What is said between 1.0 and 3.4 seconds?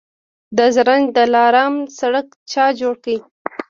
دلارام سړک چا جوړ کړ؟